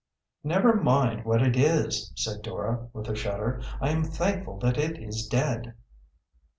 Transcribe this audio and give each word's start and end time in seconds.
"Never 0.43 0.73
mind 0.81 1.25
what 1.25 1.43
it 1.43 1.55
is," 1.55 2.11
said 2.15 2.41
Dora, 2.41 2.89
with 2.91 3.07
a 3.07 3.13
shudder. 3.13 3.61
"I 3.79 3.89
am 3.91 4.03
thankful 4.03 4.57
that 4.57 4.79
it 4.79 4.97
is 4.97 5.27
dead." 5.27 5.75